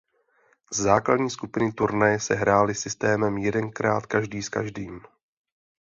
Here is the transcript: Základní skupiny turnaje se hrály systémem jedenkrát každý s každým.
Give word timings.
Základní 0.73 1.29
skupiny 1.29 1.71
turnaje 1.71 2.19
se 2.19 2.35
hrály 2.35 2.75
systémem 2.75 3.37
jedenkrát 3.37 4.05
každý 4.05 4.43
s 4.43 4.49
každým. 4.49 5.01